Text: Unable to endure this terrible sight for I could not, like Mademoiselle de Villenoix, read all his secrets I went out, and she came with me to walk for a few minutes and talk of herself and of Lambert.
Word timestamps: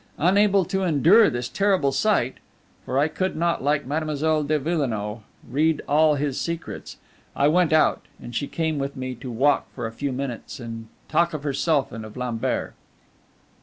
Unable 0.17 0.65
to 0.65 0.81
endure 0.81 1.29
this 1.29 1.47
terrible 1.47 1.91
sight 1.91 2.39
for 2.83 2.97
I 2.97 3.07
could 3.07 3.35
not, 3.35 3.63
like 3.63 3.85
Mademoiselle 3.85 4.41
de 4.43 4.57
Villenoix, 4.57 5.19
read 5.47 5.83
all 5.87 6.15
his 6.15 6.41
secrets 6.41 6.97
I 7.35 7.47
went 7.47 7.71
out, 7.71 8.07
and 8.19 8.33
she 8.33 8.47
came 8.47 8.79
with 8.79 8.95
me 8.95 9.13
to 9.13 9.29
walk 9.29 9.67
for 9.75 9.85
a 9.85 9.91
few 9.93 10.11
minutes 10.11 10.59
and 10.59 10.87
talk 11.07 11.35
of 11.35 11.43
herself 11.43 11.91
and 11.91 12.03
of 12.03 12.17
Lambert. 12.17 12.73